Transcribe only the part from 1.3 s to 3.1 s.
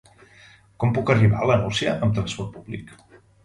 a la Nucia amb transport públic?